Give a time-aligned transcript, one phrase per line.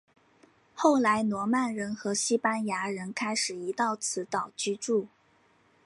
[0.73, 5.07] 后来诺曼人和西班牙人开始移到此岛居住。